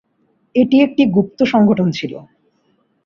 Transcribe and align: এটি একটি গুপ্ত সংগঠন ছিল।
এটি 0.55 0.77
একটি 0.81 1.03
গুপ্ত 1.05 1.39
সংগঠন 1.43 1.87
ছিল। 1.91 2.13